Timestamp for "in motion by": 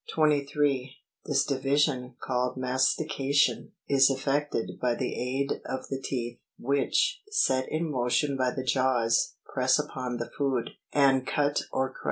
7.69-8.49